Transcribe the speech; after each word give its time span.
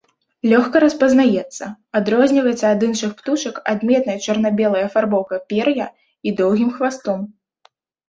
Лёгка 0.51 0.77
распазнаецца, 0.83 1.63
адрозніваецца 1.99 2.65
ад 2.77 2.87
іншых 2.89 3.11
птушак 3.21 3.61
адметнай 3.75 4.17
чорна-белай 4.27 4.83
афарбоўкай 4.89 5.45
пер'я 5.55 5.87
і 6.27 6.39
доўгім 6.45 6.69
хвастом. 6.83 7.19